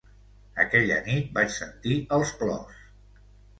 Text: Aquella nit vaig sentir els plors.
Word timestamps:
Aquella 0.63 0.97
nit 1.09 1.29
vaig 1.37 1.53
sentir 1.57 2.01
els 2.19 2.35
plors. 2.43 2.83